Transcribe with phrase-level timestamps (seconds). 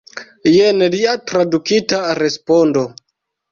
[0.55, 2.89] Jen lia tradukita respondo.